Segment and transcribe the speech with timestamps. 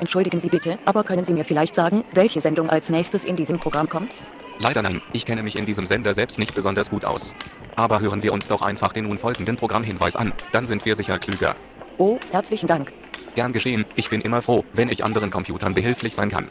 [0.00, 3.60] Entschuldigen Sie bitte, aber können Sie mir vielleicht sagen, welche Sendung als nächstes in diesem
[3.60, 4.14] Programm kommt?
[4.58, 7.34] Leider nein, ich kenne mich in diesem Sender selbst nicht besonders gut aus.
[7.76, 11.18] Aber hören wir uns doch einfach den nun folgenden Programmhinweis an, dann sind wir sicher
[11.18, 11.54] klüger.
[11.98, 12.92] Oh, herzlichen Dank.
[13.34, 16.48] Gern geschehen, ich bin immer froh, wenn ich anderen Computern behilflich sein kann.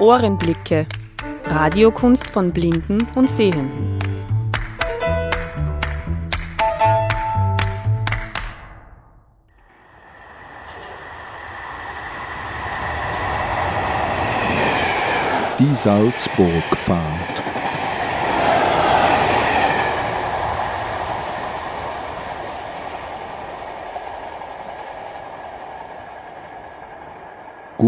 [0.00, 0.86] Ohrenblicke.
[1.44, 3.98] Radiokunst von Blinden und Sehenden.
[15.58, 17.49] Die Salzburgfahrt.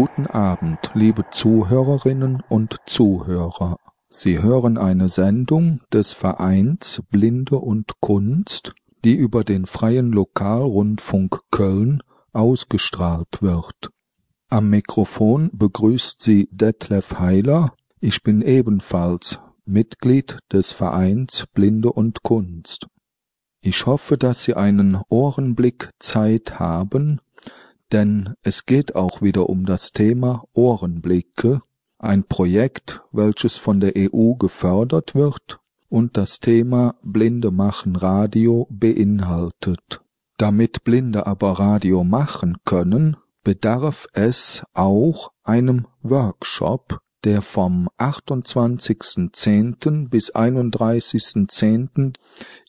[0.05, 3.77] Guten Abend, liebe Zuhörerinnen und Zuhörer.
[4.09, 8.73] Sie hören eine Sendung des Vereins Blinde und Kunst,
[9.05, 13.91] die über den Freien Lokalrundfunk Köln ausgestrahlt wird.
[14.49, 17.73] Am Mikrofon begrüßt Sie Detlef Heiler.
[18.01, 22.87] Ich bin ebenfalls Mitglied des Vereins Blinde und Kunst.
[23.61, 27.21] Ich hoffe, dass Sie einen Ohrenblick Zeit haben,
[27.93, 31.61] denn es geht auch wieder um das Thema Ohrenblicke,
[31.99, 40.01] ein Projekt, welches von der EU gefördert wird und das Thema Blinde machen Radio beinhaltet.
[40.37, 50.09] Damit Blinde aber Radio machen können, bedarf es auch einem Workshop, der vom 28.10.
[50.09, 52.15] bis 31.10.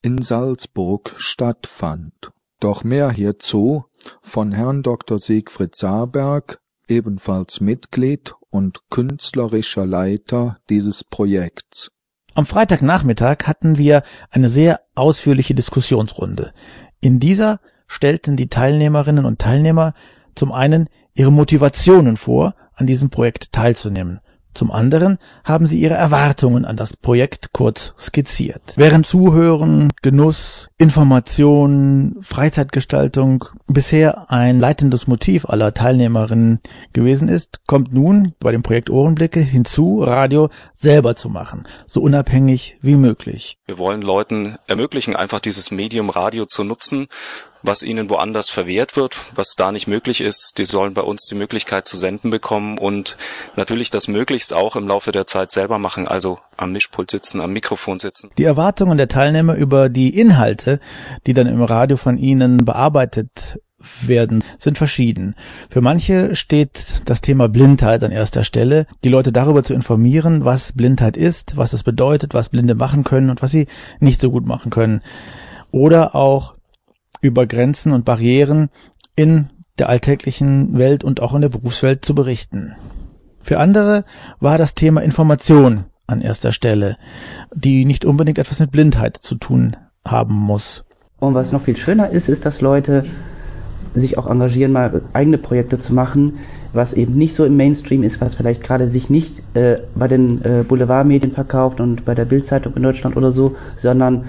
[0.03, 2.31] in Salzburg stattfand.
[2.61, 3.87] Doch mehr hierzu
[4.21, 5.19] von Herrn Dr.
[5.19, 11.91] Siegfried Saarberg, ebenfalls Mitglied und künstlerischer Leiter dieses Projekts.
[12.35, 16.53] Am Freitagnachmittag hatten wir eine sehr ausführliche Diskussionsrunde.
[17.01, 19.95] In dieser stellten die Teilnehmerinnen und Teilnehmer
[20.35, 24.21] zum einen ihre Motivationen vor, an diesem Projekt teilzunehmen.
[24.55, 28.75] Zum anderen haben sie ihre Erwartungen an das Projekt kurz skizziert.
[28.77, 36.61] Während Zuhören, Genuss, Information, Freizeitgestaltung bisher ein leitendes Motiv aller Teilnehmerinnen
[36.93, 42.77] gewesen ist, kommt nun bei dem Projekt Ohrenblicke hinzu, Radio selber zu machen, so unabhängig
[42.81, 43.59] wie möglich.
[43.67, 47.09] Wir wollen Leuten ermöglichen, einfach dieses Medium Radio zu nutzen
[47.65, 50.59] was ihnen woanders verwehrt wird, was da nicht möglich ist.
[50.59, 53.17] Die sollen bei uns die Möglichkeit zu senden bekommen und
[53.57, 57.53] natürlich das möglichst auch im Laufe der Zeit selber machen, also am Mischpult sitzen, am
[57.53, 58.31] Mikrofon sitzen.
[58.39, 60.79] Die Erwartungen der Teilnehmer über die Inhalte,
[61.27, 63.59] die dann im Radio von ihnen bearbeitet
[64.03, 65.35] werden, sind verschieden.
[65.71, 70.73] Für manche steht das Thema Blindheit an erster Stelle, die Leute darüber zu informieren, was
[70.73, 73.67] Blindheit ist, was es bedeutet, was Blinde machen können und was sie
[74.01, 75.03] nicht so gut machen können.
[75.71, 76.55] Oder auch
[77.25, 78.69] über Grenzen und Barrieren
[79.17, 79.49] in
[79.79, 82.75] der alltäglichen Welt und auch in der Berufswelt zu berichten.
[83.43, 84.05] Für andere
[84.41, 86.97] war das Thema Information an erster Stelle,
[87.55, 89.77] die nicht unbedingt etwas mit Blindheit zu tun
[90.07, 90.85] haben muss.
[91.19, 93.07] Und was noch viel schöner ist, ist, dass Leute
[93.95, 96.41] sich auch engagieren, mal eigene Projekte zu machen,
[96.73, 100.45] was eben nicht so im Mainstream ist, was vielleicht gerade sich nicht äh, bei den
[100.45, 104.27] äh, Boulevardmedien verkauft und bei der Bildzeitung in Deutschland oder so, sondern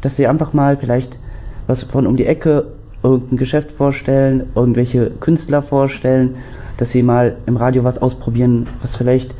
[0.00, 1.18] dass sie einfach mal vielleicht
[1.68, 2.72] was von um die Ecke
[3.04, 6.34] irgendein Geschäft vorstellen, irgendwelche Künstler vorstellen,
[6.78, 9.34] dass sie mal im Radio was ausprobieren, was vielleicht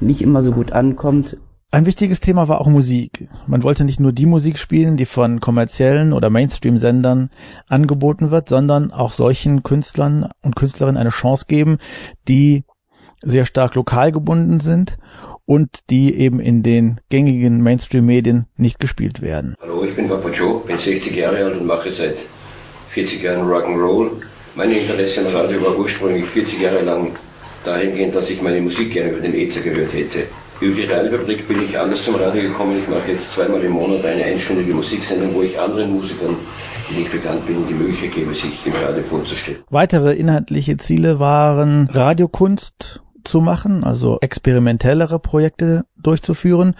[0.00, 1.36] nicht immer so gut ankommt.
[1.70, 3.28] Ein wichtiges Thema war auch Musik.
[3.48, 7.30] Man wollte nicht nur die Musik spielen, die von kommerziellen oder Mainstream-Sendern
[7.66, 11.78] angeboten wird, sondern auch solchen Künstlern und Künstlerinnen eine Chance geben,
[12.28, 12.64] die
[13.22, 14.98] sehr stark lokal gebunden sind
[15.46, 19.54] und die eben in den gängigen Mainstream-Medien nicht gespielt werden.
[19.60, 22.16] Hallo, ich bin Papa Joe, bin 60 Jahre alt und mache seit
[22.88, 24.10] 40 Jahren Rock'n'Roll.
[24.54, 27.12] Mein Interesse am Radio war ursprünglich 40 Jahre lang
[27.64, 30.24] dahingehend, dass ich meine Musik gerne über den Äther gehört hätte.
[30.60, 32.78] Über die Radiofabrik bin ich anders zum Radio gekommen.
[32.78, 36.36] Ich mache jetzt zweimal im Monat eine einstündige Musiksendung, wo ich anderen Musikern,
[36.88, 39.58] die nicht bekannt bin, die Möglichkeit gebe, sich im Radio vorzustellen.
[39.70, 46.74] Weitere inhaltliche Ziele waren Radiokunst, zu machen, also experimentellere Projekte durchzuführen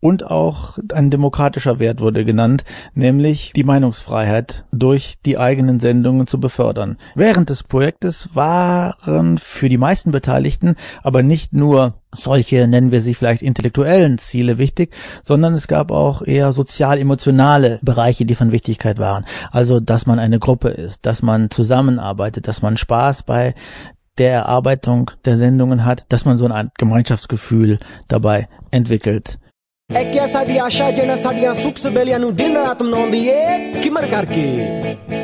[0.00, 2.64] und auch ein demokratischer Wert wurde genannt,
[2.94, 6.96] nämlich die Meinungsfreiheit durch die eigenen Sendungen zu befördern.
[7.14, 13.14] Während des Projektes waren für die meisten Beteiligten aber nicht nur solche, nennen wir sie
[13.14, 14.92] vielleicht intellektuellen Ziele wichtig,
[15.22, 19.24] sondern es gab auch eher sozial-emotionale Bereiche, die von Wichtigkeit waren.
[19.52, 23.54] Also, dass man eine Gruppe ist, dass man zusammenarbeitet, dass man Spaß bei
[24.20, 29.38] der Erarbeitung der Sendungen hat, dass man so ein Gemeinschaftsgefühl dabei entwickelt.
[35.08, 35.19] É.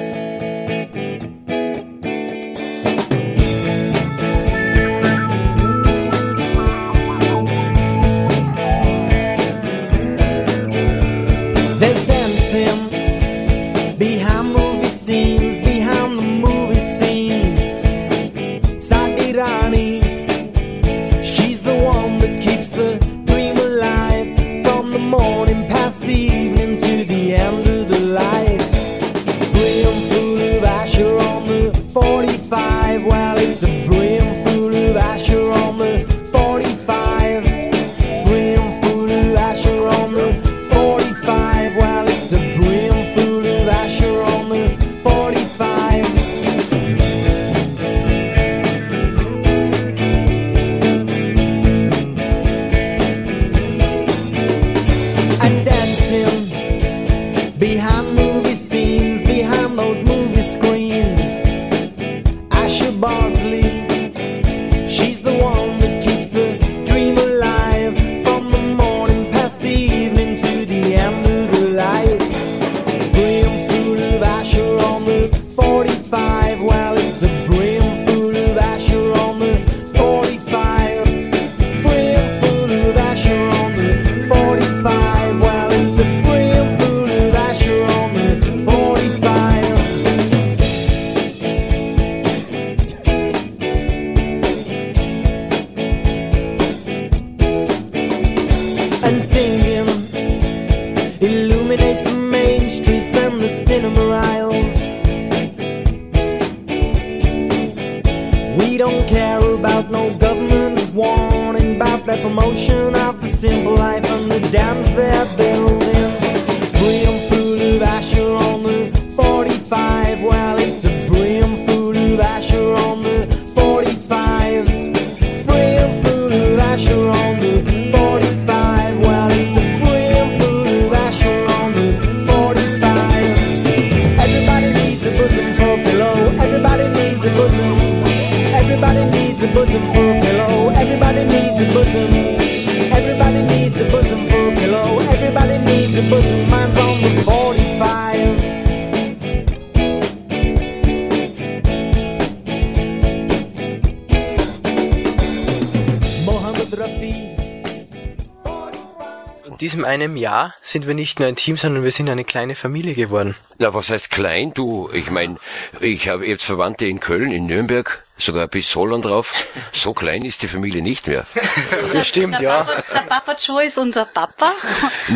[159.96, 163.34] einem Jahr sind wir nicht nur ein Team, sondern wir sind eine kleine Familie geworden.
[163.58, 164.52] Na, was heißt klein?
[164.52, 165.38] Du, ich mein,
[165.80, 169.32] ich habe jetzt Verwandte in Köln, in Nürnberg, sogar bis Holland drauf.
[169.72, 171.24] So klein ist die Familie nicht mehr.
[171.92, 172.66] Bestimmt, ja.
[172.92, 174.52] Der Papa Joe ist unser Papa.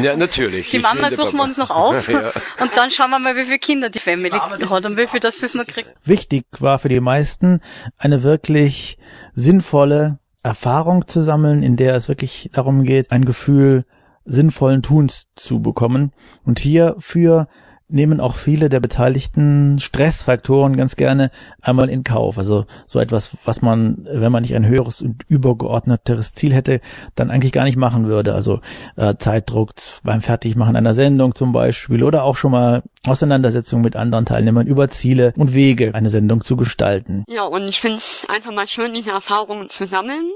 [0.01, 0.71] Ja, natürlich.
[0.71, 2.07] Die Mama suchen wir uns noch aus.
[2.11, 2.33] Ja.
[2.59, 5.43] Und dann schauen wir mal, wie viele Kinder die Family hat und wie viel das
[5.43, 5.95] es noch kriegt.
[6.05, 7.61] Wichtig war für die meisten
[7.99, 8.99] eine wirklich
[9.35, 13.85] sinnvolle Erfahrung zu sammeln, in der es wirklich darum geht, ein Gefühl
[14.25, 16.13] sinnvollen Tuns zu bekommen.
[16.45, 17.49] Und hierfür
[17.91, 21.31] nehmen auch viele der beteiligten Stressfaktoren ganz gerne
[21.61, 22.39] einmal in Kauf.
[22.39, 26.81] Also so etwas, was man, wenn man nicht ein höheres und übergeordneteres Ziel hätte,
[27.15, 28.35] dann eigentlich gar nicht machen würde.
[28.35, 28.61] Also
[28.97, 34.27] äh, Zeitdruck beim Fertigmachen einer Sendung zum Beispiel oder auch schon mal Auseinandersetzungen mit anderen
[34.27, 37.25] Teilnehmern über Ziele und Wege, eine Sendung zu gestalten.
[37.29, 40.31] Ja, und ich finde es einfach mal schön, diese Erfahrungen zu sammeln,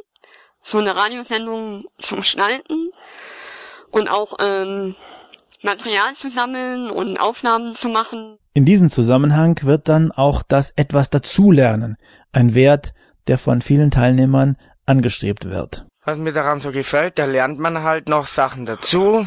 [0.60, 2.90] so eine Radiosendung zu gestalten
[3.94, 4.94] und auch ähm,
[5.62, 8.36] Material zu sammeln und Aufnahmen zu machen.
[8.52, 11.96] In diesem Zusammenhang wird dann auch das etwas dazulernen
[12.32, 12.92] ein Wert,
[13.26, 15.86] der von vielen Teilnehmern angestrebt wird.
[16.04, 19.26] Was mir daran so gefällt, da lernt man halt noch Sachen dazu.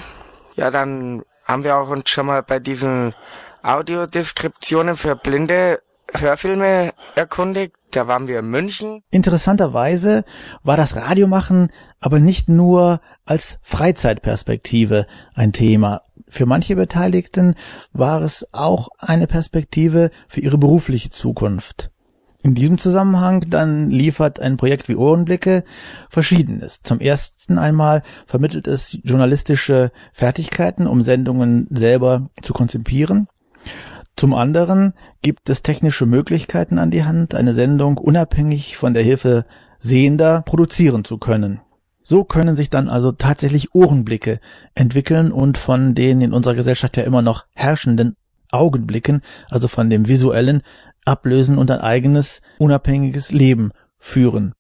[0.55, 3.15] Ja, dann haben wir auch uns schon mal bei diesen
[3.63, 5.81] Audiodeskriptionen für blinde
[6.13, 7.75] Hörfilme erkundigt.
[7.97, 9.01] Da waren wir in München.
[9.09, 10.23] Interessanterweise
[10.61, 16.03] war das Radiomachen aber nicht nur als Freizeitperspektive ein Thema.
[16.27, 17.55] Für manche Beteiligten
[17.93, 21.89] war es auch eine Perspektive für ihre berufliche Zukunft.
[22.43, 25.63] In diesem Zusammenhang dann liefert ein Projekt wie Ohrenblicke
[26.11, 26.83] Verschiedenes.
[26.83, 33.27] Zum ersten einmal vermittelt es journalistische Fertigkeiten, um Sendungen selber zu konzipieren.
[34.17, 39.45] Zum anderen gibt es technische Möglichkeiten an die Hand, eine Sendung unabhängig von der Hilfe
[39.77, 41.61] Sehender produzieren zu können.
[42.01, 44.39] So können sich dann also tatsächlich Ohrenblicke
[44.73, 48.15] entwickeln und von den in unserer Gesellschaft ja immer noch herrschenden
[48.49, 49.21] Augenblicken,
[49.51, 50.63] also von dem visuellen,
[51.05, 54.53] ablösen und ein eigenes, unabhängiges Leben führen.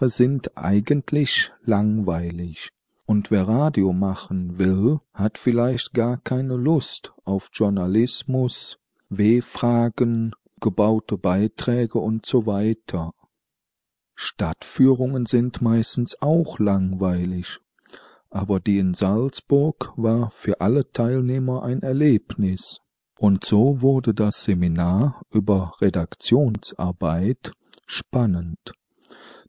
[0.00, 2.70] Seminare sind eigentlich langweilig,
[3.04, 8.78] und wer Radio machen will, hat vielleicht gar keine Lust auf Journalismus,
[9.10, 13.12] W-Fragen, gebaute Beiträge und so weiter.
[14.14, 17.58] Stadtführungen sind meistens auch langweilig,
[18.30, 22.78] aber die in Salzburg war für alle Teilnehmer ein Erlebnis.
[23.18, 27.52] Und so wurde das Seminar über Redaktionsarbeit
[27.86, 28.72] spannend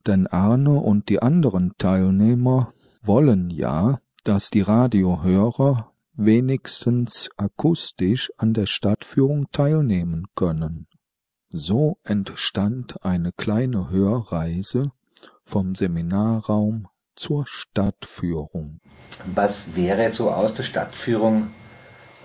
[0.08, 8.66] denn Arne und die anderen Teilnehmer wollen ja, dass die Radiohörer wenigstens akustisch an der
[8.66, 10.88] Stadtführung teilnehmen können.
[11.50, 14.92] So entstand eine kleine Hörreise
[15.44, 18.80] vom Seminarraum zur Stadtführung.
[19.26, 21.52] Was wäre so aus der Stadtführung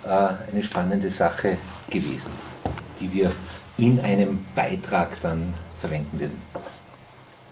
[0.04, 1.58] äh, eine spannende Sache
[1.90, 2.30] gewesen,
[3.00, 3.32] die wir
[3.78, 6.40] in einem Beitrag dann verwenden würden?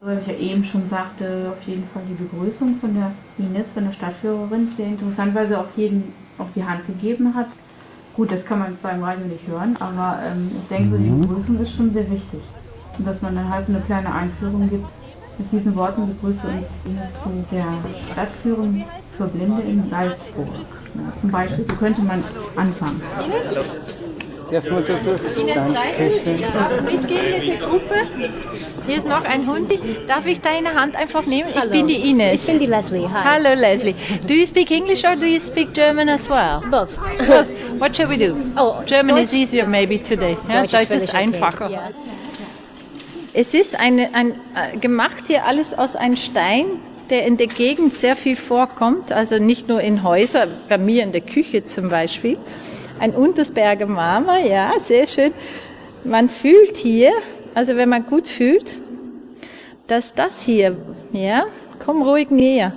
[0.04, 3.84] Weil ich ja eben schon sagte, auf jeden Fall die Begrüßung von der Ines, von
[3.86, 7.46] der Stadtführerin, sehr interessant, weil sie auch jeden auf die Hand gegeben hat.
[8.14, 11.08] Gut, das kann man zwar im Radio nicht hören, aber ähm, ich denke, so die
[11.08, 11.22] Mhm.
[11.22, 12.40] Begrüßung ist schon sehr wichtig.
[12.98, 14.86] Und dass man dann halt so eine kleine Einführung gibt.
[15.38, 17.64] Mit diesen Worten begrüße uns Ines zu der
[18.12, 18.84] Stadtführung
[19.16, 20.48] für Blinde in Salzburg.
[20.94, 22.22] Ja, zum Beispiel, so könnte man
[22.56, 23.00] anfangen.
[24.62, 27.94] Ines Reichel, ich darf mitgehen mit der Gruppe.
[28.86, 29.78] Hier ist noch ein Hundi.
[30.06, 31.48] Darf ich deine Hand einfach nehmen?
[31.50, 31.72] Ich Hallo.
[31.72, 32.34] bin die Ines.
[32.40, 33.08] Ich bin die Leslie.
[33.12, 33.24] Hi.
[33.24, 33.94] Hallo Leslie.
[34.28, 36.60] Do you speak English or do you speak German as well?
[36.70, 36.90] Both.
[37.26, 37.50] Both.
[37.80, 38.36] What shall we do?
[38.56, 40.36] Oh, German Deutsch- is easier maybe today.
[40.48, 41.16] Ja, Deutsch ist Deutsch ist völlig okay.
[41.16, 41.70] einfacher.
[41.70, 41.90] Ja.
[43.32, 46.66] Es ist eine, ein, äh, gemacht hier alles aus einem Stein,
[47.10, 51.10] der in der Gegend sehr viel vorkommt, also nicht nur in Häusern, bei mir in
[51.10, 52.38] der Küche zum Beispiel.
[52.98, 55.32] Ein Untersberger Marmor, ja, sehr schön.
[56.04, 57.12] Man fühlt hier,
[57.54, 58.78] also wenn man gut fühlt,
[59.86, 60.76] dass das hier,
[61.12, 61.44] ja,
[61.84, 62.72] komm ruhig näher.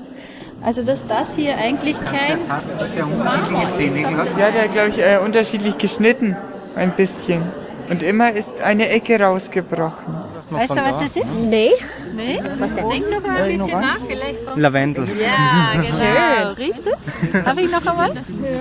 [0.61, 4.37] Also dass das hier eigentlich kein Marmor ist.
[4.39, 6.35] Ja, der glaube ich, äh, unterschiedlich geschnitten.
[6.75, 7.43] Ein bisschen.
[7.89, 10.15] Und immer ist eine Ecke rausgebrochen.
[10.49, 11.35] Weißt du, was das ist?
[11.35, 11.71] Nee.
[12.15, 12.41] Nee?
[12.57, 12.89] Was denn?
[12.89, 15.09] Denk noch mal ein bisschen nach, vielleicht kommt Lavendel.
[15.19, 16.51] Ja, genau.
[16.53, 17.43] Riechst du es?
[17.43, 18.13] Darf ich noch einmal?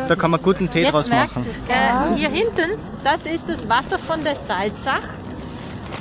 [0.09, 1.47] Da kann man guten Tee Jetzt draus merkst machen.
[1.69, 2.19] du es?
[2.19, 5.02] Hier hinten, das ist das Wasser von der Salzach.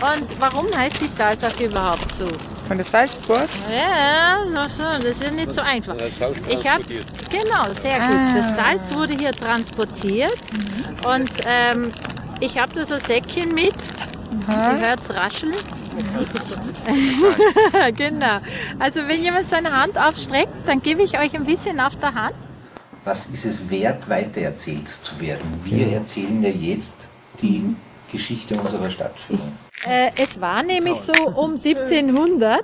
[0.01, 2.25] Und warum heißt die Salzach überhaupt so?
[2.67, 3.47] Von der Salzburg?
[3.71, 5.95] Ja, so, so, das ist nicht so einfach.
[5.97, 6.21] Ich
[6.67, 6.83] habe
[7.29, 8.17] genau sehr gut.
[8.17, 8.35] Ah.
[8.35, 10.35] Das Salz wurde hier transportiert
[11.07, 11.91] und ähm,
[12.39, 13.75] ich habe da so Säckchen mit.
[14.47, 15.55] Ihr hört's rascheln.
[17.95, 18.39] genau.
[18.79, 22.35] Also wenn jemand seine Hand aufstreckt, dann gebe ich euch ein bisschen auf der Hand.
[23.03, 25.61] Was ist es wert, weitererzählt zu werden?
[25.63, 26.93] Wir erzählen ja jetzt
[27.41, 27.75] die
[28.11, 29.53] Geschichte unserer Stadtführung.
[29.85, 32.63] Äh, es war nämlich so um 1700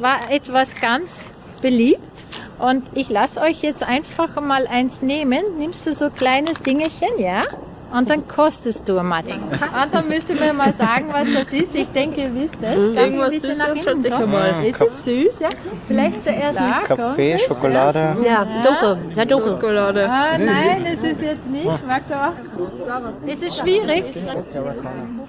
[0.00, 2.26] war etwas ganz beliebt
[2.58, 5.58] und ich lasse euch jetzt einfach mal eins nehmen.
[5.58, 7.44] Nimmst du so ein kleines Dingelchen, ja?
[7.90, 9.40] Und dann kostest du mal den.
[9.42, 11.74] Und dann müsst ihr mir mal sagen, was das ist.
[11.74, 12.60] Ich denke, ihr wisst es.
[12.60, 14.66] Darf ich ein Irgendwas bisschen Süßes, nach hinten ich mal.
[14.66, 15.48] Ist es süß, ja?
[15.86, 18.16] Vielleicht zuerst mit Kaffee, Schokolade.
[18.24, 19.14] Ja, dunkel.
[19.14, 19.52] Sehr dunkel.
[19.52, 20.06] Schokolade.
[20.10, 21.64] Ah, nein, es ist jetzt nicht.
[21.86, 23.26] Magst du auch?
[23.26, 24.04] Ist es schwierig?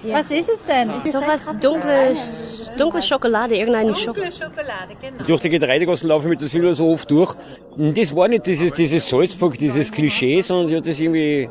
[0.04, 0.92] Was ist es denn?
[1.06, 4.30] So was dunkles, dunkle Schokolade, irgendeine Schokolade.
[4.30, 5.24] Dunkle Schokolade, genau.
[5.25, 7.36] Durch die Getreidegassen laufe ich mit der Silber so oft durch.
[7.78, 11.50] Und Das war nicht dieses, dieses Salzburg, dieses Klischee, sondern die hat das irgendwie,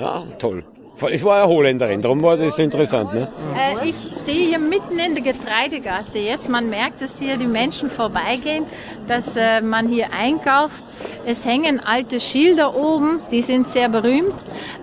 [0.00, 0.64] ja, toll.
[1.10, 3.12] Es war eine Holländerin, darum war das interessant.
[3.12, 3.28] Ne?
[3.54, 6.48] Äh, ich stehe hier mitten in der Getreidegasse jetzt.
[6.48, 8.64] Man merkt, dass hier die Menschen vorbeigehen,
[9.06, 10.82] dass äh, man hier einkauft.
[11.26, 14.34] Es hängen alte Schilder oben, die sind sehr berühmt.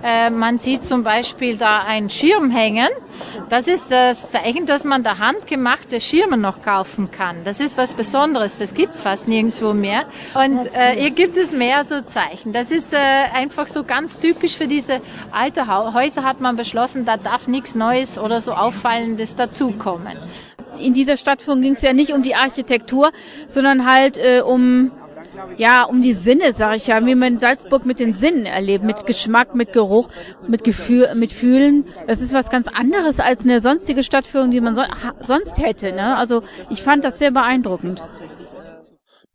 [0.04, 2.90] Äh, man sieht zum Beispiel da einen Schirm hängen.
[3.50, 7.44] Das ist das Zeichen, dass man da handgemachte Schirme noch kaufen kann.
[7.44, 10.06] Das ist was Besonderes, das gibt's fast nirgendwo mehr.
[10.34, 12.54] Und äh, hier gibt es mehr so Zeichen.
[12.54, 15.02] Das ist äh, einfach so ganz typisch für diese
[15.32, 20.18] alte Häuser hat man beschlossen, da darf nichts Neues oder so Auffallendes dazukommen.
[20.80, 23.12] In dieser Stadtführung ging es ja nicht um die Architektur,
[23.48, 24.92] sondern halt äh, um
[25.58, 29.06] ja, um die Sinne, sag ich ja, wie man Salzburg mit den Sinnen erlebt, mit
[29.06, 30.10] Geschmack, mit Geruch,
[30.48, 31.86] mit Gefühl, mit Fühlen.
[32.08, 34.84] Es ist was ganz anderes als eine sonstige Stadtführung, die man so,
[35.26, 35.94] sonst hätte.
[35.94, 36.18] Ne?
[36.18, 38.04] Also ich fand das sehr beeindruckend.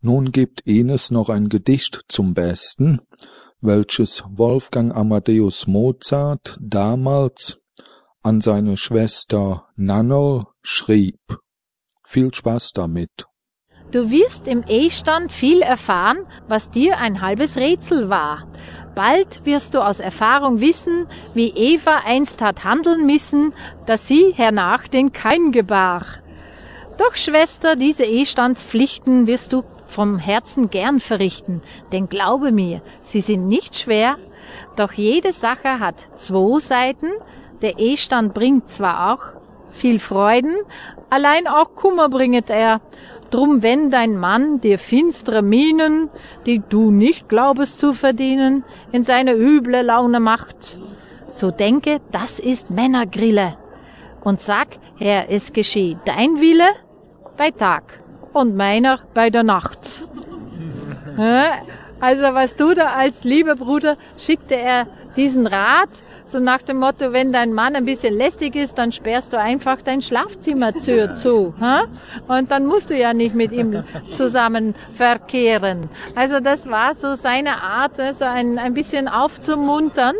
[0.01, 3.01] Nun gibt Ines noch ein Gedicht zum Besten,
[3.59, 7.61] welches Wolfgang Amadeus Mozart damals
[8.23, 11.19] an seine Schwester Nannerl schrieb.
[12.05, 13.25] Viel Spaß damit.
[13.91, 18.47] Du wirst im E-Stand viel erfahren, was dir ein halbes Rätsel war.
[18.93, 23.53] Bald wirst du aus Erfahrung wissen, wie Eva einst hat handeln müssen,
[23.87, 26.03] dass sie hernach den Kain gebar.
[26.99, 33.47] Doch, Schwester, diese E-Standspflichten wirst du vom Herzen gern verrichten, denn glaube mir, sie sind
[33.47, 34.17] nicht schwer,
[34.75, 37.07] doch jede Sache hat zwei Seiten,
[37.63, 39.39] der E-Stand bringt zwar auch
[39.71, 40.55] viel Freuden,
[41.09, 42.81] allein auch Kummer bringet er,
[43.31, 46.09] Drum wenn dein Mann dir finstere Mienen,
[46.45, 50.77] die du nicht glaubest zu verdienen, in seine üble Laune macht,
[51.29, 53.57] so denke, das ist Männergrille.
[54.21, 54.67] Und sag,
[54.97, 56.69] Herr, es gescheh dein Wille
[57.37, 60.07] bei Tag und meiner bei der Nacht.
[61.99, 65.89] Also was du da als lieber Bruder schickte er diesen Rat,
[66.25, 69.81] so nach dem Motto, wenn dein Mann ein bisschen lästig ist, dann sperrst du einfach
[69.81, 71.15] dein Schlafzimmer zu.
[71.15, 71.85] zu ha?
[72.27, 75.89] Und dann musst du ja nicht mit ihm zusammen verkehren.
[76.15, 80.15] Also das war so seine Art, also ein, ein bisschen aufzumuntern.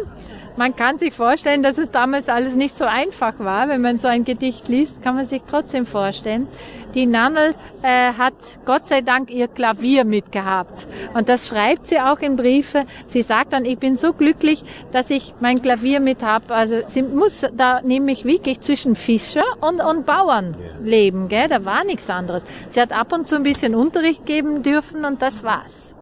[0.59, 3.69] Man kann sich vorstellen, dass es damals alles nicht so einfach war.
[3.69, 6.49] Wenn man so ein Gedicht liest, kann man sich trotzdem vorstellen.
[6.93, 8.33] Die Nannel äh, hat
[8.65, 10.85] Gott sei Dank ihr Klavier mitgehabt.
[11.13, 12.83] Und das schreibt sie auch in Briefe.
[13.07, 16.53] Sie sagt dann, ich bin so glücklich, dass ich mein Klavier mit habe.
[16.53, 21.29] Also sie muss da nämlich wirklich zwischen Fischer und, und Bauern leben.
[21.29, 21.47] Gell?
[21.47, 22.43] Da war nichts anderes.
[22.67, 25.95] Sie hat ab und zu ein bisschen Unterricht geben dürfen und das war's.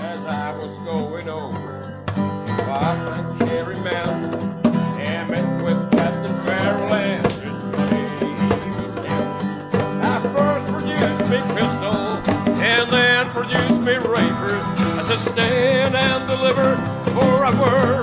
[0.00, 1.97] As I was going over
[15.08, 16.76] sustain and deliver,
[17.14, 17.97] for a bold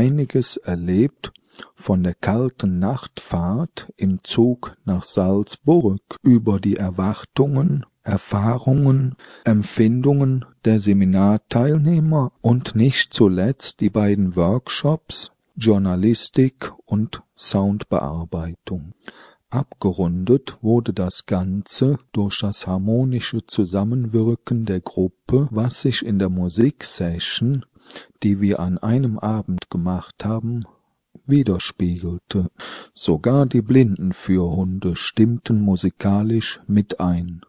[0.00, 1.30] einiges erlebt
[1.74, 12.32] von der kalten Nachtfahrt im Zug nach Salzburg über die Erwartungen, Erfahrungen, Empfindungen der Seminarteilnehmer
[12.40, 18.94] und nicht zuletzt die beiden Workshops Journalistik und Soundbearbeitung.
[19.50, 27.66] Abgerundet wurde das Ganze durch das harmonische Zusammenwirken der Gruppe, was sich in der Musiksession,
[28.22, 30.64] die wir an einem Abend gemacht haben,
[31.26, 32.50] widerspiegelte.
[32.94, 37.42] Sogar die Blindenführhunde stimmten musikalisch mit ein.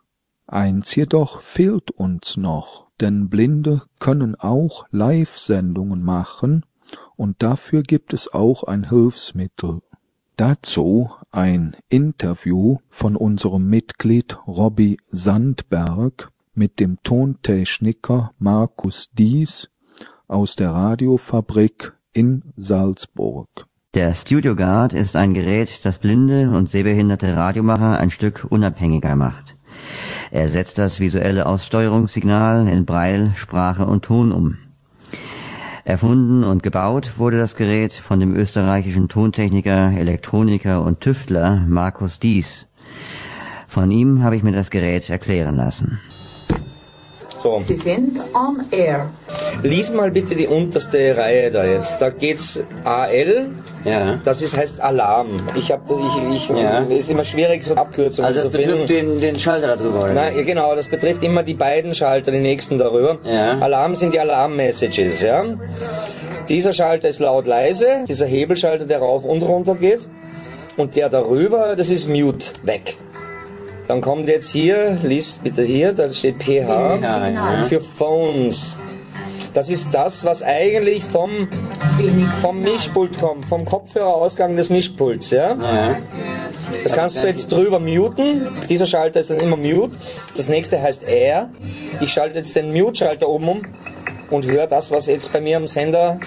[0.47, 6.65] Eins jedoch fehlt uns noch, denn Blinde können auch Live-Sendungen machen
[7.15, 9.81] und dafür gibt es auch ein Hilfsmittel.
[10.35, 19.69] Dazu ein Interview von unserem Mitglied Robby Sandberg mit dem Tontechniker Markus Dies
[20.31, 23.47] aus der Radiofabrik in Salzburg.
[23.93, 29.57] Der Studio Guard ist ein Gerät, das blinde und sehbehinderte Radiomacher ein Stück unabhängiger macht.
[30.31, 34.57] Er setzt das visuelle Aussteuerungssignal in Braille, Sprache und Ton um.
[35.83, 42.67] Erfunden und gebaut wurde das Gerät von dem österreichischen Tontechniker, Elektroniker und Tüftler Markus Dies.
[43.67, 45.99] Von ihm habe ich mir das Gerät erklären lassen.
[47.41, 47.57] So.
[47.59, 49.09] Sie sind on air.
[49.63, 51.99] Lies mal bitte die unterste Reihe da jetzt.
[52.01, 53.49] Da geht's AL.
[53.83, 54.19] Ja.
[54.23, 55.37] Das ist, heißt Alarm.
[55.55, 55.81] Ich habe,
[56.31, 56.79] ich, ich, Ja.
[56.81, 58.81] ist immer schwierig so Abkürzungen Also das zu finden.
[58.81, 60.13] betrifft den, den Schalter da drüber, oder?
[60.13, 63.17] Nein, ja, genau, das betrifft immer die beiden Schalter, die nächsten darüber.
[63.23, 63.57] Ja.
[63.59, 65.43] Alarm sind die Alarm-Messages, ja.
[66.47, 70.07] Dieser Schalter ist laut leise, dieser Hebelschalter, der rauf und runter geht.
[70.77, 72.97] Und der darüber, das ist Mute, weg.
[73.91, 77.61] Dann kommt jetzt hier, liest bitte hier, da steht PH ja.
[77.63, 78.77] für Phones.
[79.53, 81.49] Das ist das, was eigentlich vom,
[82.39, 85.57] vom Mischpult kommt, vom Kopfhörerausgang des Mischpults, ja?
[86.83, 88.47] Das kannst du jetzt drüber muten.
[88.69, 89.97] Dieser Schalter ist dann immer mute.
[90.37, 91.49] Das nächste heißt Air.
[91.99, 93.61] Ich schalte jetzt den Mute-Schalter oben um
[94.29, 96.17] und höre das, was jetzt bei mir am Sender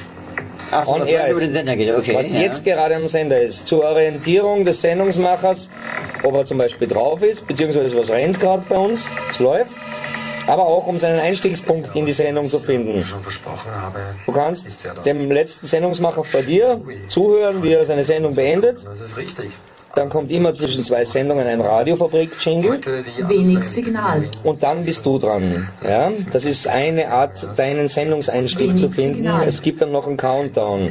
[0.75, 1.41] Ach so, on was air über ist.
[1.41, 2.41] den Sender geht, okay, was ja.
[2.41, 3.67] jetzt gerade am Sender ist.
[3.67, 5.71] Zur Orientierung des Sendungsmachers,
[6.23, 9.77] ob er zum Beispiel drauf ist, beziehungsweise was rennt gerade bei uns, es läuft.
[10.47, 13.03] Aber auch um seinen Einstiegspunkt in die Sendung zu finden.
[14.27, 18.85] Du kannst dem letzten Sendungsmacher bei dir zuhören, wie er seine Sendung beendet.
[18.87, 19.53] Das ist richtig.
[19.95, 22.81] Dann kommt immer zwischen zwei Sendungen ein Radiofabrik-Jingle.
[23.29, 24.29] Wenig Signal.
[24.43, 25.69] Und dann bist du dran.
[25.85, 26.11] Ja?
[26.33, 29.17] Das ist eine Art, deinen Sendungseinstieg Wenig zu finden.
[29.17, 29.47] Signal.
[29.47, 30.91] Es gibt dann noch einen Countdown.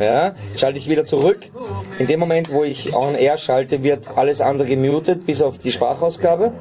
[0.00, 0.34] Ja?
[0.56, 1.38] Schalte ich wieder zurück.
[1.98, 5.70] In dem Moment, wo ich on air schalte, wird alles andere gemutet, bis auf die
[5.70, 6.52] Sprachausgabe.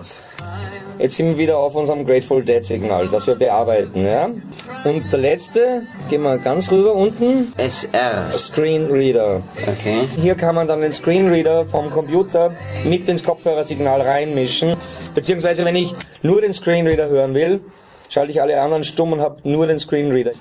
[0.99, 4.05] Jetzt sind wir wieder auf unserem Grateful Dead Signal, das wir bearbeiten.
[4.05, 4.29] Ja?
[4.83, 7.51] Und der letzte, gehen wir ganz rüber unten.
[7.57, 8.37] SR.
[8.37, 9.41] Screenreader.
[9.67, 10.01] Okay.
[10.19, 14.75] Hier kann man dann den Screenreader vom Computer mit ins Kopfhörersignal reinmischen.
[15.15, 17.61] Beziehungsweise wenn ich nur den Screenreader hören will,
[18.09, 20.31] schalte ich alle anderen stumm und habe nur den Screenreader.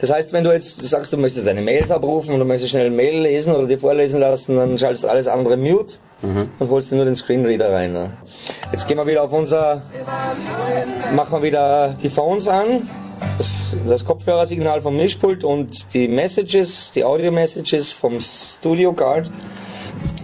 [0.00, 2.94] Das heißt, wenn du jetzt sagst, du möchtest deine Mails abrufen oder möchtest schnell eine
[2.94, 6.96] Mail lesen oder dir vorlesen lassen, dann schaltest du alles andere mute und holst dir
[6.96, 7.92] nur den Screenreader rein.
[7.92, 8.12] Ne?
[8.72, 9.82] Jetzt gehen wir wieder auf unser,
[11.14, 12.88] machen wir wieder die Phones an,
[13.38, 19.30] das, das Kopfhörersignal vom Mischpult und die Messages, die Audio-Messages vom Studio Guard.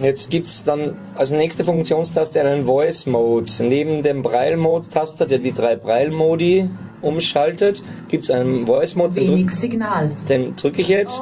[0.01, 3.49] Jetzt gibt's dann als nächste Funktionstaste einen Voice Mode.
[3.59, 6.69] Neben dem Braille Mode Taster, der die drei Braille Modi
[7.01, 9.13] umschaltet, gibt's einen Voice Mode.
[9.13, 10.11] Den, Wenig drück, Signal.
[10.27, 11.21] den drücke ich jetzt.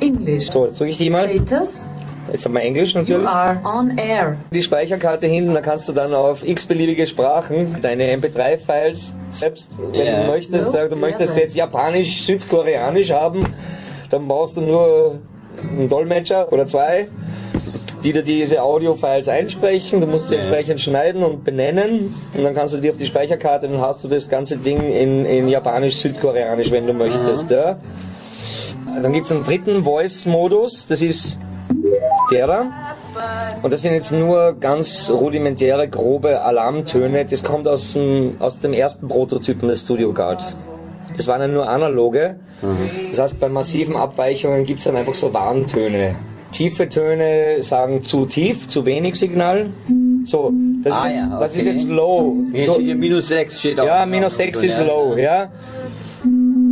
[0.00, 0.50] English.
[0.50, 1.28] So, jetzt drücke ich die mal.
[1.28, 1.88] Status.
[2.32, 3.28] Jetzt haben wir Englisch You natürlich.
[3.28, 4.36] are on air.
[4.50, 10.22] Die Speicherkarte hinten, da kannst du dann auf x-beliebige Sprachen deine MP3-Files selbst, wenn Ja.
[10.22, 10.88] du möchtest, Ja.
[10.88, 13.46] du möchtest jetzt Japanisch, Südkoreanisch haben,
[14.10, 15.18] dann brauchst du nur
[15.70, 17.06] einen Dolmetscher oder zwei,
[18.02, 20.00] die dir diese Audio-Files einsprechen.
[20.00, 23.68] Du musst sie entsprechend schneiden und benennen und dann kannst du die auf die Speicherkarte,
[23.68, 27.50] dann hast du das ganze Ding in, in Japanisch, Südkoreanisch, wenn du möchtest.
[27.50, 27.76] Ja.
[29.02, 31.38] Dann gibt's einen dritten Voice-Modus, das ist
[32.30, 32.66] da.
[33.62, 37.24] Und das sind jetzt nur ganz rudimentäre, grobe Alarmtöne.
[37.24, 40.44] Das kommt aus dem, aus dem ersten Prototypen des Studio Guard.
[41.16, 42.36] Das waren dann nur analoge.
[43.10, 46.14] Das heißt, bei massiven Abweichungen gibt's dann einfach so Warntöne.
[46.52, 49.70] Tiefe Töne sagen zu tief, zu wenig Signal.
[50.24, 51.70] So, das, Ah, ist, jetzt, ja, das ist okay.
[51.72, 52.36] jetzt low.
[52.52, 53.86] Hier minus 6 steht auch.
[53.86, 55.48] Ja, minus 6 ist low, ja.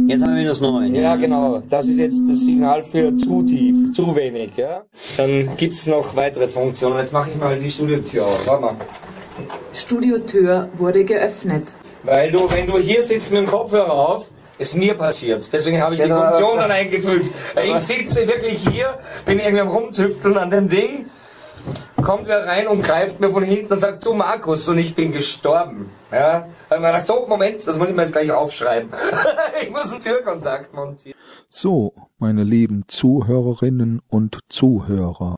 [0.07, 0.95] Jetzt haben wir minus 9.
[0.95, 1.63] Ja, genau.
[1.69, 4.83] Das ist jetzt das Signal für zu tief, zu wenig, ja.
[5.17, 6.99] Dann gibt's noch weitere Funktionen.
[6.99, 8.47] Jetzt mache ich mal die Studiotür auf.
[8.47, 8.75] Warte mal.
[9.73, 11.65] Studiotür wurde geöffnet.
[12.03, 14.27] Weil du, wenn du hier sitzt mit dem Kopfhörer auf,
[14.59, 15.43] ist mir passiert.
[15.53, 16.27] Deswegen habe ich die Genau.
[16.27, 17.33] Funktion dann eingefügt.
[17.65, 21.07] Ich sitze wirklich hier, bin irgendwie am Rumtüfteln an dem Ding,
[22.05, 25.13] kommt wer rein und greift mir von hinten und sagt, du Markus, und ich bin
[25.13, 25.91] gestorben.
[26.13, 26.47] Ja?
[26.69, 28.91] Dann gedacht, so, Moment, das muss ich mir jetzt gleich aufschreiben.
[29.63, 31.19] ich muss einen Türkontakt montieren.
[31.49, 35.37] So, meine lieben Zuhörerinnen und Zuhörer,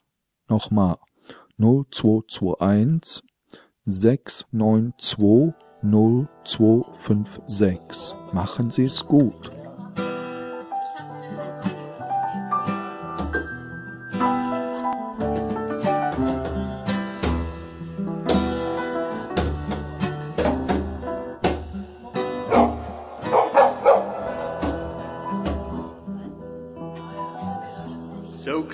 [0.47, 0.97] Nochmal
[1.57, 3.23] 0221
[3.85, 8.13] 692 0256.
[8.33, 9.57] Machen Sie es gut.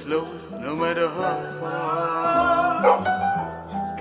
[0.03, 3.03] Close, no matter how far.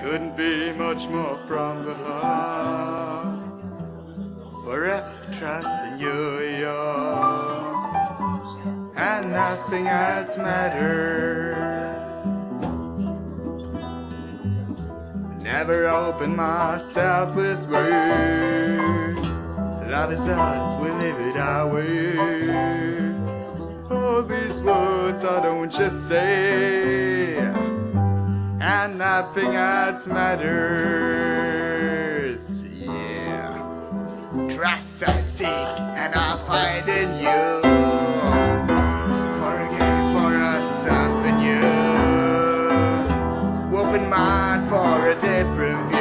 [0.00, 3.38] Couldn't be much more from the heart.
[4.64, 7.72] Forever trusting you, you're,
[8.96, 11.56] and nothing else matters.
[15.42, 17.90] Never open myself this way.
[19.88, 22.21] Love is up, we live it our way.
[25.24, 30.42] I don't just say, and nothing else matters.
[32.64, 33.56] Yeah,
[34.50, 37.62] trust I seek, and I find in you.
[39.38, 41.70] Forgive for us something new.
[43.78, 45.91] Open mind for a different view,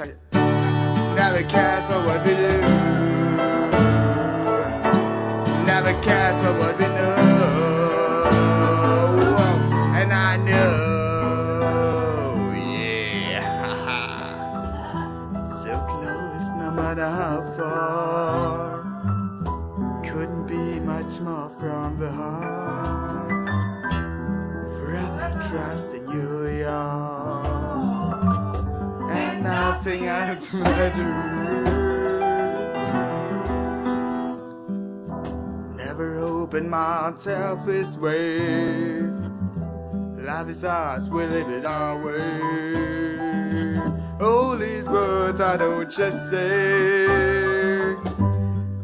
[0.00, 0.14] uh, sorry.
[1.14, 2.24] never cared for what
[36.68, 39.00] Open myself this way.
[40.22, 43.80] Life is ours, we live it our way.
[44.20, 47.06] All these words I don't just say,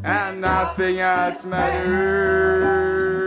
[0.03, 3.24] and nothing else matters.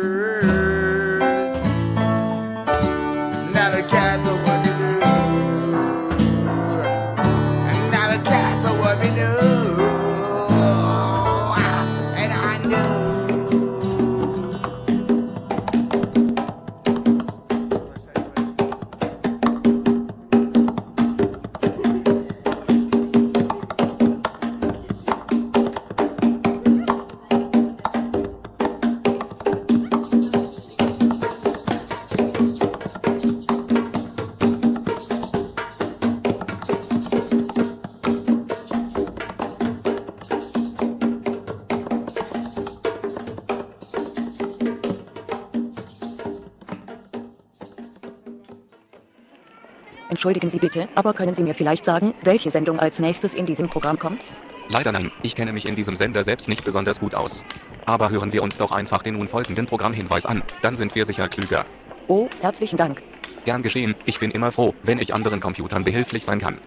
[50.10, 53.70] Entschuldigen Sie bitte, aber können Sie mir vielleicht sagen, welche Sendung als nächstes in diesem
[53.70, 54.24] Programm kommt?
[54.70, 57.44] Leider nein, ich kenne mich in diesem Sender selbst nicht besonders gut aus.
[57.86, 61.28] Aber hören wir uns doch einfach den nun folgenden Programmhinweis an, dann sind wir sicher
[61.28, 61.66] klüger.
[62.08, 63.02] Oh, herzlichen Dank.
[63.44, 66.60] Gern geschehen, ich bin immer froh, wenn ich anderen Computern behilflich sein kann.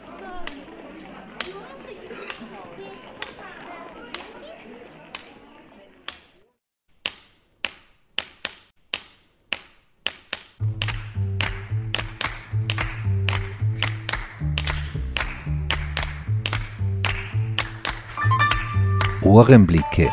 [19.41, 20.11] Ohrenblicke.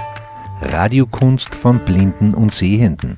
[0.61, 3.17] Radiokunst von Blinden und Sehenden.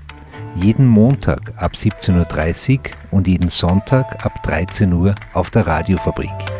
[0.56, 6.59] Jeden Montag ab 17.30 Uhr und jeden Sonntag ab 13 Uhr auf der Radiofabrik.